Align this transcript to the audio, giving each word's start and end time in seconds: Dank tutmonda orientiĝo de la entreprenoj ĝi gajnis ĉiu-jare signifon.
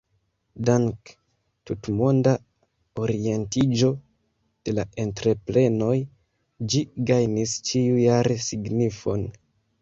Dank 0.67 1.09
tutmonda 1.69 2.33
orientiĝo 3.03 3.89
de 4.69 4.75
la 4.79 4.85
entreprenoj 5.05 5.99
ĝi 6.73 6.83
gajnis 7.11 7.55
ĉiu-jare 7.71 8.41
signifon. 8.49 9.29